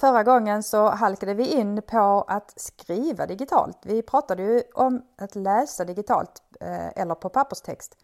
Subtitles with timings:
[0.00, 3.78] Förra gången så halkade vi in på att skriva digitalt.
[3.82, 7.96] Vi pratade ju om att läsa digitalt eh, eller på papperstext.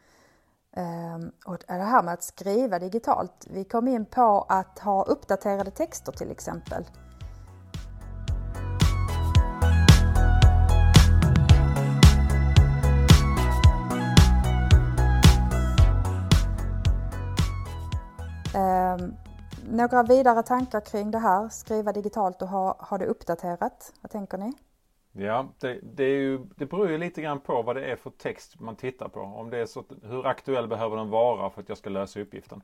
[0.72, 3.46] Ehm, och det här med att skriva digitalt.
[3.50, 6.84] Vi kom in på att ha uppdaterade texter till exempel.
[18.54, 19.14] Ehm,
[19.70, 23.92] några vidare tankar kring det här, skriva digitalt och ha, ha det uppdaterat?
[24.00, 24.52] Vad tänker ni?
[25.12, 28.10] Ja, det, det, är ju, det beror ju lite grann på vad det är för
[28.10, 29.20] text man tittar på.
[29.20, 32.62] Om det är så, hur aktuell behöver den vara för att jag ska lösa uppgiften?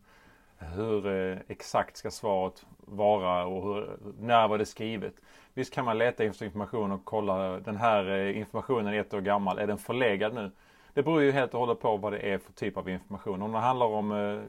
[0.59, 5.15] Hur eh, exakt ska svaret vara och hur, när var det skrivet?
[5.55, 9.21] Visst kan man leta efter information och kolla den här eh, informationen är ett år
[9.21, 10.51] gammal, är den förlegad nu?
[10.95, 13.43] Det beror ju helt och hållet på vad det är för typ av information.
[13.43, 14.41] Om det handlar om eh,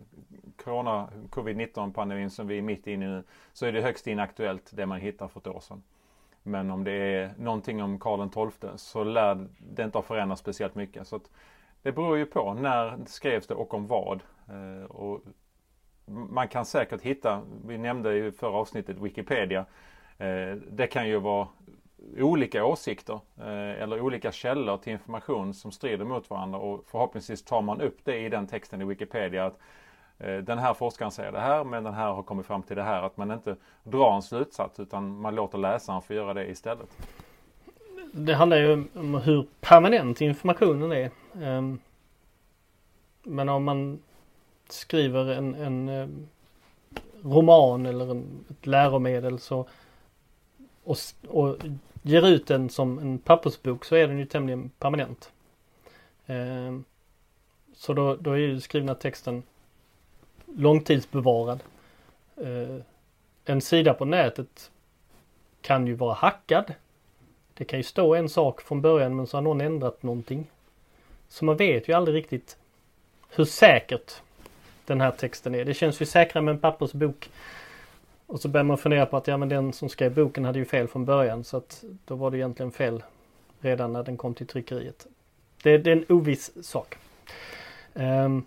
[0.58, 4.72] corona, covid-19 pandemin som vi är mitt inne i nu så är det högst inaktuellt
[4.74, 5.84] det man hittar för ett år sedan.
[6.44, 10.76] Men om det är någonting om Karl XII så lär det inte ha förändrats speciellt
[10.76, 11.08] mycket.
[11.08, 11.20] Så
[11.82, 14.24] det beror ju på när skrevs det och om vad.
[14.50, 15.22] Eh, och
[16.06, 19.66] man kan säkert hitta, vi nämnde i förra avsnittet Wikipedia.
[20.18, 21.48] Eh, det kan ju vara
[22.18, 27.62] olika åsikter eh, eller olika källor till information som strider mot varandra och förhoppningsvis tar
[27.62, 29.46] man upp det i den texten i Wikipedia.
[29.46, 29.60] att
[30.20, 32.84] Eh, den här forskaren säger det här men den här har kommit fram till det
[32.84, 33.04] här.
[33.04, 36.90] Att man inte drar en slutsats utan man låter läsaren få göra det istället.
[38.12, 41.12] Det handlar ju om hur permanent informationen är.
[41.42, 41.80] Ehm,
[43.24, 44.00] men om man
[44.70, 46.08] skriver en, en eh,
[47.24, 49.68] roman eller en, ett läromedel så
[50.84, 50.98] och,
[51.28, 51.58] och
[52.02, 55.32] ger ut den som en pappersbok så är den ju tämligen permanent.
[56.26, 56.84] Ehm,
[57.74, 59.44] så då, då är ju skrivna texten
[60.56, 61.64] långtidsbevarad.
[62.38, 62.82] Eh,
[63.46, 64.72] en sida på nätet
[65.62, 66.74] kan ju vara hackad.
[67.54, 70.48] Det kan ju stå en sak från början men så har någon ändrat någonting.
[71.28, 72.58] Så man vet ju aldrig riktigt
[73.30, 74.22] hur säkert
[74.86, 75.66] den här texten är.
[75.66, 77.30] Det känns ju säkrare med en pappersbok
[78.28, 80.66] och så börjar man fundera på att ja men den som skrev boken hade ju
[80.66, 83.04] fel från början så att då var det egentligen fel
[83.60, 85.08] redan när den kom till tryckeriet.
[85.64, 86.98] Det, det är en oviss sak.
[87.94, 88.46] Um,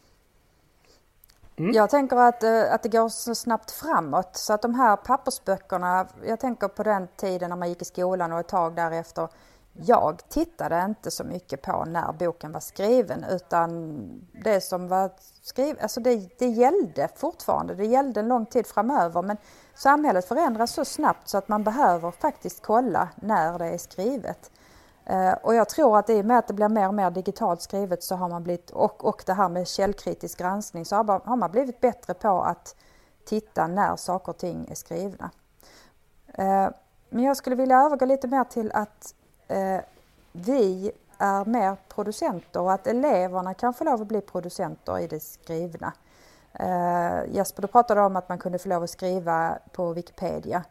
[1.59, 1.73] mm.
[1.73, 6.07] Jag tänker att, eh, att det går så snabbt framåt så att de här pappersböckerna,
[6.27, 9.29] jag tänker på den tiden när man gick i skolan och ett tag därefter.
[9.73, 13.99] Jag tittade inte så mycket på när boken var skriven utan
[14.45, 15.11] det som var
[15.43, 19.37] skrivet, alltså det, det gällde fortfarande, det gällde en lång tid framöver men
[19.77, 24.51] Samhället förändras så snabbt så att man behöver faktiskt kolla när det är skrivet.
[25.07, 27.63] Eh, och jag tror att i och med att det blir mer och mer digitalt
[27.63, 31.51] skrivet så har man blivit, och, och det här med källkritisk granskning, så har man
[31.51, 32.77] blivit bättre på att
[33.25, 35.31] titta när saker och ting är skrivna.
[36.35, 36.69] Eh,
[37.09, 39.15] men jag skulle vilja övergå lite mer till att
[39.49, 39.81] eh,
[40.33, 45.21] vi är mer producenter och att eleverna kan få lov att bli producenter i det
[45.21, 45.93] skrivna.
[47.29, 50.65] Jesper, du pratade om att man kunde få lov att skriva på Wikipedia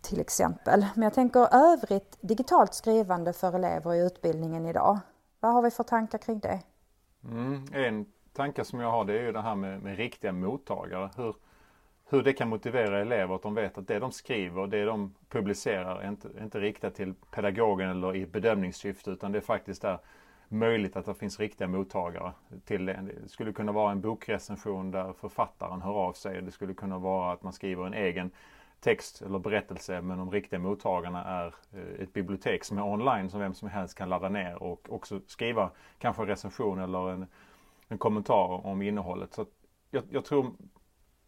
[0.00, 0.86] till exempel.
[0.94, 4.98] Men jag tänker övrigt digitalt skrivande för elever i utbildningen idag.
[5.40, 6.60] Vad har vi för tankar kring det?
[7.24, 11.10] Mm, en tanke som jag har det är ju det här med, med riktiga mottagare.
[11.16, 11.34] Hur,
[12.10, 16.00] hur det kan motivera elever att de vet att det de skriver, det de publicerar
[16.00, 19.98] är inte, inte riktat till pedagogen eller i bedömningssyfte utan det är faktiskt där
[20.48, 22.32] möjligt att det finns riktiga mottagare
[22.64, 23.00] till det.
[23.22, 26.42] Det skulle kunna vara en bokrecension där författaren hör av sig.
[26.42, 28.30] Det skulle kunna vara att man skriver en egen
[28.80, 33.40] text eller berättelse men de riktiga mottagarna är eh, ett bibliotek som är online som
[33.40, 37.26] vem som helst kan ladda ner och också skriva kanske en recension eller en,
[37.88, 39.34] en kommentar om innehållet.
[39.34, 39.46] Så
[39.90, 40.52] jag, jag tror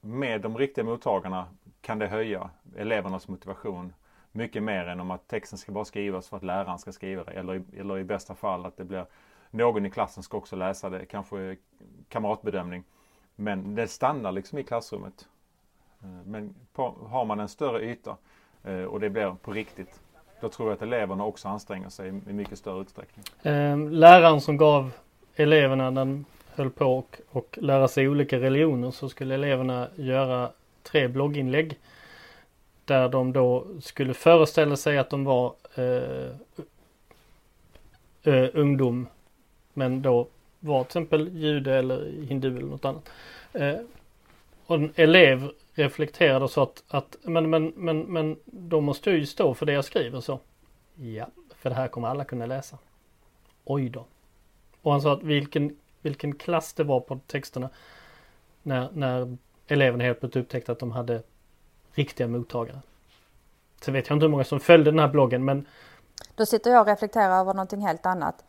[0.01, 1.47] med de riktiga mottagarna
[1.81, 3.93] kan det höja elevernas motivation
[4.33, 7.33] mycket mer än om att texten ska bara skrivas för att läraren ska skriva det.
[7.33, 9.07] Eller, eller i bästa fall att det blir
[9.51, 11.07] någon i klassen ska också läsa det.
[11.07, 11.57] Kanske
[12.09, 12.85] kamratbedömning.
[13.37, 15.29] Men det stannar liksom i klassrummet.
[16.03, 18.17] Eh, men på, har man en större yta
[18.65, 20.01] eh, och det blir på riktigt.
[20.41, 23.25] Då tror jag att eleverna också anstränger sig i mycket större utsträckning.
[23.43, 24.91] Eh, läraren som gav
[25.37, 26.25] eleverna när de
[26.55, 30.51] höll på och, och lära sig olika religioner så skulle eleverna göra
[30.83, 31.79] tre blogginlägg
[32.85, 36.31] där de då skulle föreställa sig att de var eh,
[38.23, 39.07] eh, ungdom.
[39.73, 40.29] Men då
[40.61, 43.11] var till exempel jude eller hindu eller något annat.
[43.53, 43.77] Eh,
[44.67, 49.27] och en elev reflekterade så att, att men, men, men, men då måste jag ju
[49.27, 50.41] stå för det jag skriver så.
[50.95, 52.79] Ja, för det här kommer alla kunna läsa.
[53.65, 54.07] Oj då.
[54.83, 57.71] Och han sa att vilken, vilken klass det var på texterna.
[58.63, 59.37] När, när
[59.67, 61.23] eleverna helt plötsligt upptäckte att de hade
[61.95, 62.81] riktiga mottagare.
[63.81, 65.67] Sen vet jag inte hur många som följde den här bloggen men
[66.35, 68.45] Då sitter jag och reflekterar över någonting helt annat.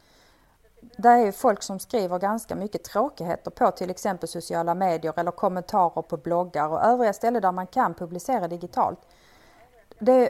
[0.82, 5.32] Det är ju folk som skriver ganska mycket tråkigheter på till exempel sociala medier eller
[5.32, 9.00] kommentarer på bloggar och övriga ställen där man kan publicera digitalt.
[10.00, 10.30] Det,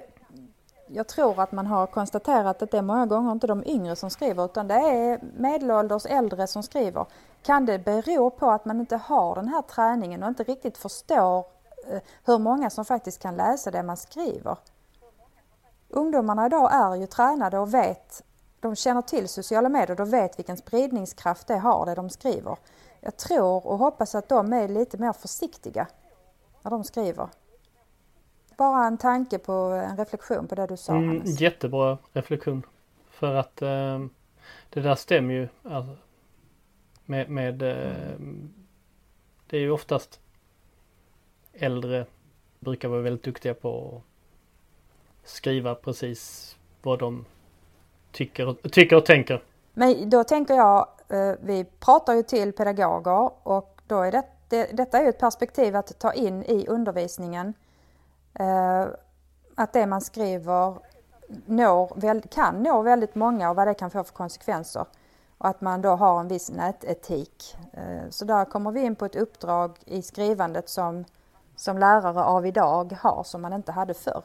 [0.87, 4.09] jag tror att man har konstaterat att det är många gånger inte de yngre som
[4.09, 7.05] skriver utan det är medelålders äldre som skriver.
[7.41, 11.45] Kan det bero på att man inte har den här träningen och inte riktigt förstår
[11.87, 14.57] eh, hur många som faktiskt kan läsa det man skriver?
[15.89, 18.23] Ungdomarna idag är ju tränade och vet,
[18.61, 22.57] de känner till sociala medier och vet vilken spridningskraft det har det de skriver.
[22.99, 25.87] Jag tror och hoppas att de är lite mer försiktiga
[26.61, 27.29] när de skriver.
[28.57, 31.41] Bara en tanke på en reflektion på det du sa mm, Hannes.
[31.41, 32.65] Jättebra reflektion.
[33.09, 33.99] För att eh,
[34.69, 35.47] det där stämmer ju.
[35.63, 35.97] Alltså,
[37.05, 38.19] med, med eh,
[39.47, 40.19] det är ju oftast
[41.53, 42.05] äldre
[42.59, 44.01] brukar vara väldigt duktiga på
[45.23, 47.25] att skriva precis vad de
[48.11, 49.43] tycker, tycker och tänker.
[49.73, 54.69] Men då tänker jag, eh, vi pratar ju till pedagoger och då är det, det,
[54.73, 57.53] detta är ju ett perspektiv att ta in i undervisningen.
[58.33, 58.85] Eh,
[59.55, 60.77] att det man skriver
[61.45, 64.85] når, kan nå väldigt många och vad det kan få för konsekvenser.
[65.37, 67.55] Och att man då har en viss nätetik.
[67.73, 71.05] Eh, så där kommer vi in på ett uppdrag i skrivandet som,
[71.55, 74.23] som lärare av idag har som man inte hade förr.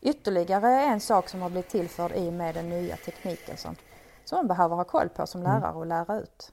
[0.00, 3.76] Ytterligare en sak som har blivit tillförd i och med den nya tekniken som,
[4.24, 6.52] som man behöver ha koll på som lärare och lära ut.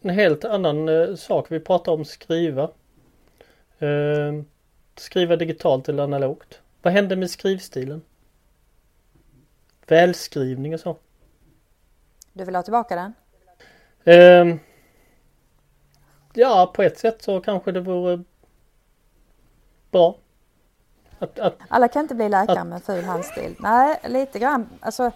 [0.00, 2.62] En helt annan eh, sak, vi pratar om skriva.
[3.78, 4.42] Eh,
[4.96, 6.60] skriva digitalt eller analogt.
[6.82, 8.02] Vad hände med skrivstilen?
[9.86, 10.96] Välskrivning och så.
[12.32, 13.14] Du vill ha tillbaka den?
[14.04, 14.56] Eh,
[16.34, 18.24] ja, på ett sätt så kanske det vore
[19.90, 20.18] bra.
[21.18, 23.56] Att, att, Alla kan inte bli läkare att, med ful handstil.
[23.58, 24.68] Nej, lite grann.
[24.80, 25.10] Alltså,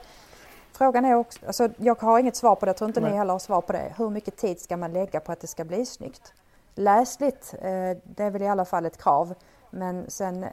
[0.73, 3.11] frågan är också, alltså, jag har inget svar på det, jag tror inte nej.
[3.11, 3.95] ni heller har svar på det.
[3.99, 6.33] Hur mycket tid ska man lägga på att det ska bli snyggt?
[6.75, 9.35] Läsligt, eh, det är väl i alla fall ett krav.
[9.71, 10.47] Men sen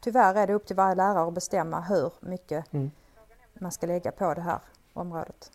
[0.00, 2.90] tyvärr är det upp till varje lärare att bestämma hur mycket mm.
[3.54, 4.58] man ska lägga på det här
[4.92, 5.50] området.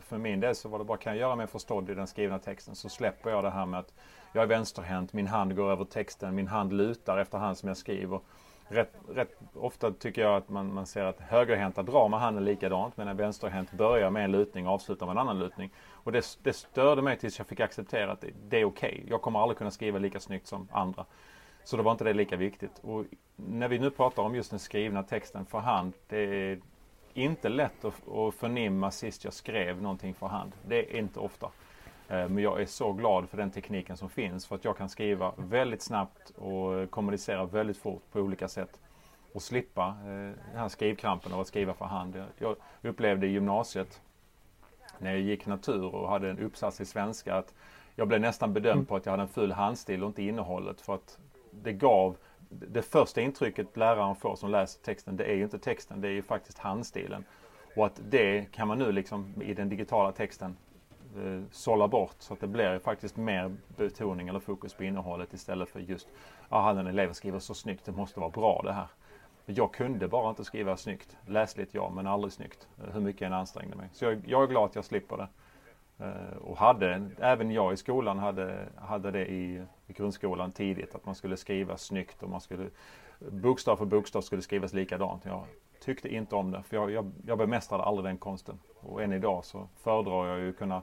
[0.00, 2.38] För min del så var det bara, kan jag göra mig förstådd i den skrivna
[2.38, 3.92] texten så släpper jag det här med att
[4.32, 8.20] jag är vänsterhänt, min hand går över texten, min hand lutar efterhand som jag skriver.
[8.68, 12.96] Rätt, rätt, ofta tycker jag att man, man ser att högerhänta drar med handen likadant
[12.96, 15.70] medan vänsterhänt börjar med en lutning och avslutar med en annan lutning.
[15.90, 18.94] Och det, det störde mig tills jag fick acceptera att det, det är okej.
[18.94, 19.10] Okay.
[19.10, 21.04] Jag kommer aldrig kunna skriva lika snyggt som andra.
[21.64, 22.78] Så då var inte det lika viktigt.
[22.82, 23.04] Och
[23.36, 25.92] när vi nu pratar om just den skrivna texten för hand.
[26.08, 26.60] Det är
[27.14, 30.52] inte lätt att, att förnimma sist jag skrev någonting för hand.
[30.66, 31.50] Det är inte ofta.
[32.08, 34.88] Eh, men jag är så glad för den tekniken som finns för att jag kan
[34.88, 38.80] skriva väldigt snabbt och kommunicera väldigt fort på olika sätt.
[39.32, 42.24] Och slippa eh, den här skrivkrampen av att skriva för hand.
[42.38, 44.00] Jag upplevde i gymnasiet
[44.98, 47.54] när jag gick natur och hade en uppsats i svenska att
[47.94, 48.86] jag blev nästan bedömd mm.
[48.86, 50.80] på att jag hade en full handstil och inte innehållet.
[50.80, 51.18] För att
[51.50, 52.16] det gav
[52.48, 56.12] det första intrycket läraren får som läser texten, det är ju inte texten, det är
[56.12, 57.24] ju faktiskt handstilen.
[57.76, 60.56] Och att det kan man nu liksom i den digitala texten
[61.16, 65.68] eh, sålla bort så att det blir faktiskt mer betoning eller fokus på innehållet istället
[65.68, 66.08] för just
[66.48, 68.86] Jaha, den eleven skriver så snyggt, det måste vara bra det här.
[69.46, 71.16] Jag kunde bara inte skriva snyggt.
[71.26, 72.68] Läsligt ja, men aldrig snyggt.
[72.78, 73.88] Eh, hur mycket jag än ansträngde mig.
[73.92, 75.28] Så jag, jag är glad att jag slipper det.
[76.04, 81.06] Eh, och hade, även jag i skolan hade, hade det i, i grundskolan tidigt att
[81.06, 82.70] man skulle skriva snyggt och man skulle
[83.18, 85.24] bokstav för bokstav skulle skrivas likadant.
[85.24, 85.44] Jag
[85.80, 88.58] tyckte inte om det för jag, jag, jag bemästrade aldrig den konsten.
[88.80, 90.82] Och än idag så föredrar jag ju kunna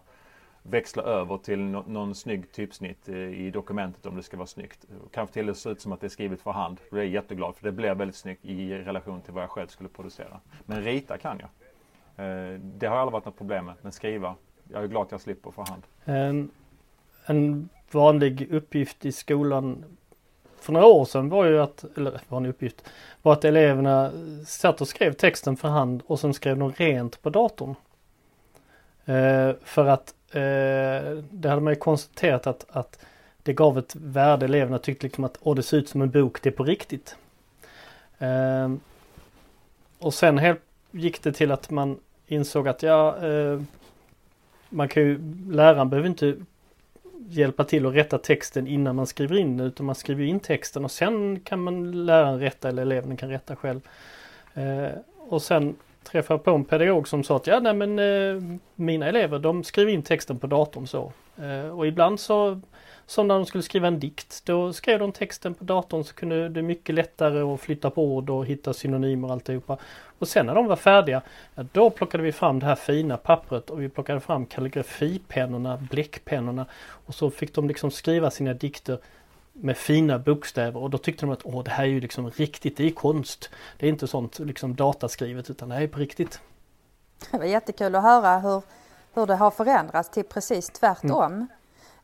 [0.70, 4.86] växla över till no någon snygg typsnitt eh, i dokumentet om det ska vara snyggt.
[5.12, 6.80] Kanske till det ser ut som att det är skrivet för hand.
[6.90, 9.68] Då är jag jätteglad för det blir väldigt snyggt i relation till vad jag själv
[9.68, 10.40] skulle producera.
[10.66, 11.50] Men rita kan jag.
[12.26, 14.36] Eh, det har aldrig varit något problem med, men skriva
[14.72, 15.84] jag är glad att jag slipper för hand.
[16.06, 16.50] En,
[17.26, 19.84] en vanlig uppgift i skolan
[20.60, 22.90] för några år sedan var ju att, eller vanlig uppgift,
[23.22, 24.12] var att eleverna
[24.46, 27.76] satt och skrev texten för hand och sen skrev de rent på datorn.
[29.06, 33.06] Eh, för att eh, det hade man ju konstaterat att, att
[33.44, 34.46] det gav ett värde.
[34.46, 37.16] Eleverna tyckte liksom att Åh, det ser ut som en bok, det är på riktigt.
[38.18, 38.74] Eh,
[40.00, 40.62] och sen helt
[40.92, 43.62] gick det till att man insåg att ja, eh,
[44.70, 45.20] man kan ju,
[45.52, 46.36] läraren behöver inte
[47.30, 50.86] hjälpa till att rätta texten innan man skriver in den utan man skriver in texten
[50.86, 53.82] och sen kan man läraren rätta eller eleven kan rätta själv.
[54.54, 55.76] Eh, och sen
[56.06, 59.92] träffade på en pedagog som sa att ja nej men eh, mina elever de skriver
[59.92, 61.12] in texten på datorn så.
[61.38, 62.62] Eh, och ibland så,
[63.06, 66.50] som när de skulle skriva en dikt, då skrev de texten på datorn så kunde
[66.50, 69.78] det mycket lättare att flytta på ord och hitta synonymer och alltihopa.
[70.20, 71.22] Och sen när de var färdiga,
[71.56, 76.66] ja, då plockade vi fram det här fina pappret och vi plockade fram kalligrafipennorna, bläckpennorna
[77.06, 79.00] och så fick de liksom skriva sina dikter
[79.56, 82.78] med fina bokstäver och då tyckte de att Åh, det här är ju liksom riktigt,
[82.78, 83.50] det är konst.
[83.78, 86.40] Det är inte sånt liksom dataskrivet utan det här är på riktigt.
[87.32, 88.62] Det var jättekul att höra hur,
[89.14, 91.34] hur det har förändrats till precis tvärtom.
[91.34, 91.48] Mm.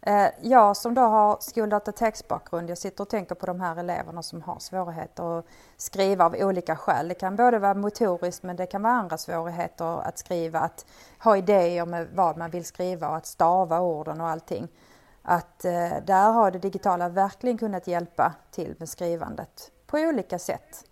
[0.01, 4.41] Eh, jag som då har skoldatatextbakgrund, jag sitter och tänker på de här eleverna som
[4.41, 5.45] har svårigheter att
[5.77, 7.07] skriva av olika skäl.
[7.07, 10.85] Det kan både vara motoriskt men det kan vara andra svårigheter att skriva, att
[11.19, 14.67] ha idéer med vad man vill skriva och att stava orden och allting.
[15.21, 15.71] Att eh,
[16.05, 20.85] där har det digitala verkligen kunnat hjälpa till med skrivandet på olika sätt.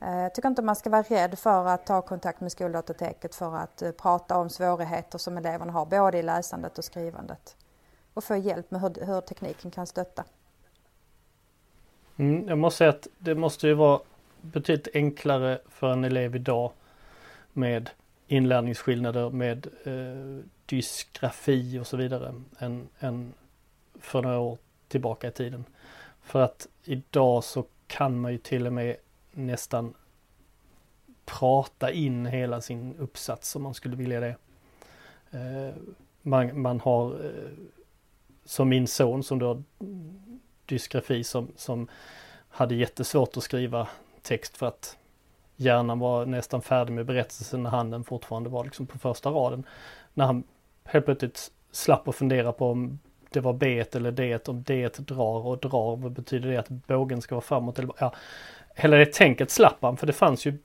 [0.00, 3.56] Eh, jag tycker inte man ska vara rädd för att ta kontakt med Skoldatateket för
[3.56, 7.56] att eh, prata om svårigheter som eleverna har både i läsandet och skrivandet
[8.14, 10.24] och få hjälp med hur, hur tekniken kan stötta.
[12.16, 14.00] Mm, jag måste säga att det måste ju vara
[14.40, 16.72] betydligt enklare för en elev idag
[17.52, 17.90] med
[18.26, 23.32] inlärningsskillnader med eh, dysgrafi och så vidare än, än
[24.00, 25.64] för några år tillbaka i tiden.
[26.22, 28.96] För att idag så kan man ju till och med
[29.32, 29.94] nästan
[31.24, 34.36] prata in hela sin uppsats om man skulle vilja det.
[35.30, 35.74] Eh,
[36.22, 37.50] man, man har eh,
[38.44, 39.62] som min son som då har
[40.66, 41.88] dysgrafi som, som
[42.48, 43.88] hade jättesvårt att skriva
[44.22, 44.96] text för att
[45.56, 49.66] hjärnan var nästan färdig med berättelsen när handen fortfarande var liksom på första raden.
[50.14, 50.44] När han
[50.84, 52.98] helt plötsligt slapp att fundera på om
[53.30, 57.22] det var B eller D, om D drar och drar, vad betyder det att bågen
[57.22, 58.14] ska vara framåt eller ja.
[58.74, 60.58] Hela det tänket slapp han för det fanns ju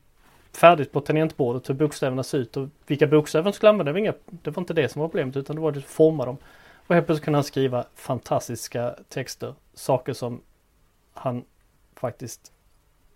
[0.58, 4.16] färdigt på tangentbordet hur bokstäverna ser ut och vilka bokstäver han skulle använda, det var,
[4.30, 6.38] det var inte det som var problemet utan det var att forma dem.
[6.88, 9.56] Och helt plötsligt kunde han skriva fantastiska texter.
[9.74, 10.42] Saker som
[11.14, 11.46] han
[11.96, 12.52] faktiskt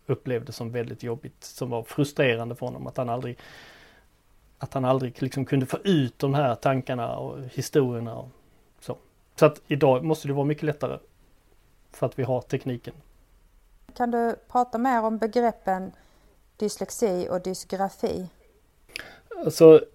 [0.05, 1.43] upplevde som väldigt jobbigt.
[1.43, 2.87] Som var frustrerande för honom.
[2.87, 3.37] Att han aldrig
[4.57, 8.29] att han aldrig liksom kunde få ut de här tankarna och historierna och
[8.79, 8.97] så.
[9.35, 10.99] Så att idag måste det vara mycket lättare.
[11.91, 12.93] För att vi har tekniken.
[13.95, 15.91] Kan du prata mer om begreppen
[16.57, 18.27] dyslexi och dysgrafi?
[19.45, 19.85] Alltså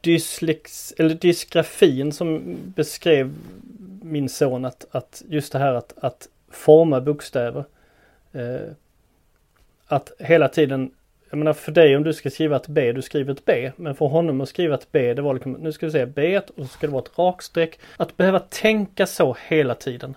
[0.00, 3.34] dyslex, eller dysgrafin som beskrev
[4.02, 7.64] min son att, att just det här att, att forma bokstäver.
[8.32, 8.72] Eh,
[9.92, 10.90] att hela tiden,
[11.30, 13.72] jag menar för dig om du ska skriva ett B, du skriver ett B.
[13.76, 16.38] Men för honom att skriva ett B, det var liksom, nu ska vi säga B
[16.38, 17.78] och så ska det vara ett rakstreck.
[17.96, 20.16] Att behöva tänka så hela tiden.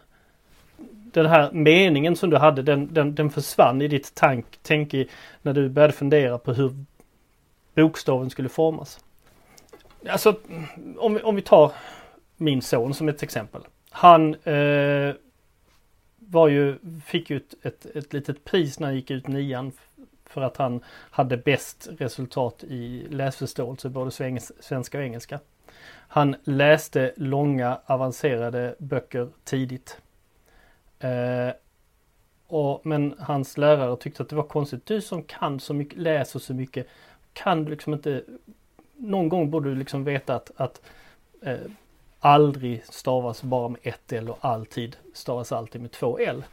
[1.14, 5.10] Den här meningen som du hade, den, den, den försvann i ditt tank, tänk i,
[5.42, 6.72] när du började fundera på hur
[7.76, 9.00] bokstaven skulle formas.
[10.10, 10.40] Alltså
[10.98, 11.72] om, om vi tar
[12.38, 13.62] min son som ett exempel.
[13.90, 15.14] Han eh,
[16.30, 19.72] var ju, fick ju ett, ett, ett litet pris när han gick ut nian
[20.26, 24.12] för att han hade bäst resultat i läsförståelse både
[24.60, 25.40] svenska och engelska.
[26.08, 30.02] Han läste långa avancerade böcker tidigt.
[31.00, 31.50] Eh,
[32.48, 34.86] och, men hans lärare tyckte att det var konstigt.
[34.86, 36.88] Du som kan så mycket, läser så mycket,
[37.34, 38.24] kan du liksom inte
[38.98, 40.82] någon gång borde du liksom veta att, att
[41.42, 41.60] eh,
[42.26, 46.44] aldrig stavas bara med ett L och alltid stavas alltid med två L.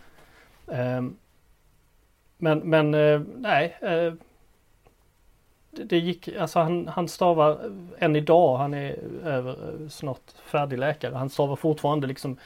[0.72, 1.16] Ehm,
[2.38, 3.76] men men eh, nej.
[3.80, 4.14] Eh,
[5.70, 10.78] det, det, gick, alltså han, han stavar än idag, han är över, eh, snart färdig
[10.78, 11.14] läkare.
[11.14, 12.36] Han stavar fortfarande liksom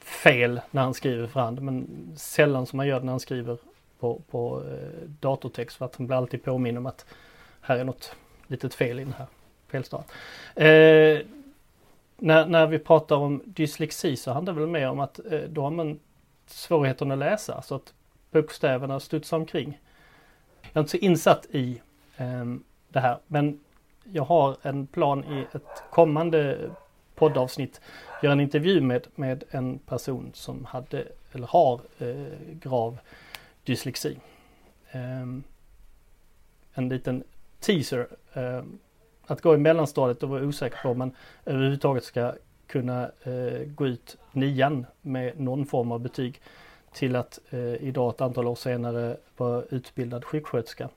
[0.00, 3.58] fel när han skriver för hand men sällan som han gör när han skriver
[3.98, 4.62] på, på
[5.20, 7.06] datortext för att han blir alltid påminn om att
[7.60, 9.26] här är något litet fel i den här
[9.68, 10.06] felstaven.
[10.54, 11.39] Eh,
[12.20, 15.62] när, när vi pratar om dyslexi så handlar det väl mer om att eh, då
[15.62, 16.00] har man
[16.46, 17.94] svårigheten att läsa så att
[18.30, 19.80] bokstäverna studsar omkring.
[20.62, 21.80] Jag är inte så insatt i
[22.16, 22.44] eh,
[22.88, 23.60] det här men
[24.04, 26.70] jag har en plan i ett kommande
[27.14, 27.80] poddavsnitt
[28.22, 32.98] göra en intervju med, med en person som hade eller har eh, grav
[33.64, 34.18] dyslexi.
[34.90, 35.20] Eh,
[36.74, 37.24] en liten
[37.60, 38.08] teaser.
[38.32, 38.78] Ehm,
[39.30, 41.12] att gå i mellanstadiet och vara osäker på om man
[41.44, 42.34] överhuvudtaget ska
[42.66, 46.40] kunna eh, gå ut nian med någon form av betyg
[46.92, 50.88] till att eh, idag ett antal år senare vara utbildad sjuksköterska.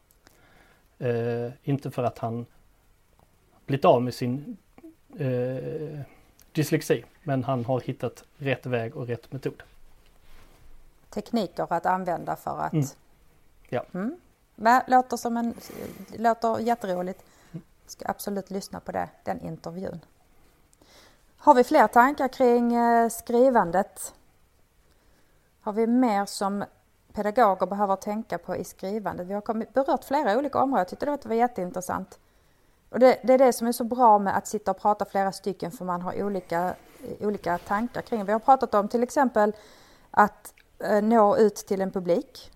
[1.00, 2.46] Eh, inte för att han
[3.66, 4.58] blivit av med sin
[5.20, 6.00] eh,
[6.52, 9.64] dyslexi, men han har hittat rätt väg och rätt metod.
[11.10, 12.74] Tekniker att använda för att...
[12.74, 12.86] Mm.
[13.70, 13.86] Ja.
[13.94, 14.18] Mm.
[14.56, 15.54] Men låter som en...
[16.18, 17.24] Låter jätteroligt.
[17.86, 20.00] Ska absolut lyssna på det, den intervjun.
[21.38, 24.14] Har vi fler tankar kring eh, skrivandet?
[25.62, 26.64] Har vi mer som
[27.14, 29.28] pedagoger behöver tänka på i skrivandet?
[29.28, 30.80] Vi har berört flera olika områden.
[30.80, 32.20] Jag tyckte det var jätteintressant.
[32.90, 35.32] Och det, det, är det som är så bra med att sitta och prata flera
[35.32, 38.26] stycken för man har olika, eh, olika tankar kring.
[38.26, 39.54] Vi har pratat om till exempel
[40.12, 42.53] att eh, nå ut till en publik.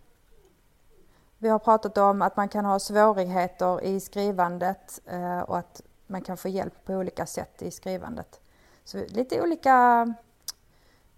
[1.37, 6.21] Vi har pratat om att man kan ha svårigheter i skrivandet eh, och att man
[6.21, 8.41] kan få hjälp på olika sätt i skrivandet.
[8.83, 10.07] Så lite olika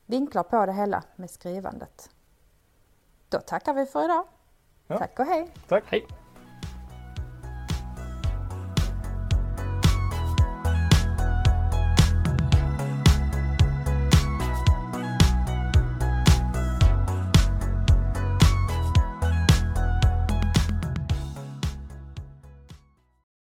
[0.05, 2.09] vinklar på det hela med skrivandet.
[3.29, 4.25] Då tackar vi för idag.
[4.88, 4.97] Ja.
[4.97, 5.53] Tack och hej!
[5.67, 5.83] Tack!
[5.88, 6.07] Hej!